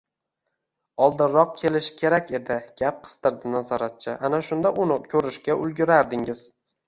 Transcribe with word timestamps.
Oldinroq 1.07 1.51
kelish 1.59 1.89
kerak 1.99 2.31
edi, 2.39 2.57
gap 2.81 2.97
qistirdi 3.03 3.53
nazoratchi, 3.57 4.17
ana 4.29 4.41
shunda 4.49 4.71
uni 4.87 4.97
ko`rishga 5.11 5.59
ulgurardinglar 5.67 6.43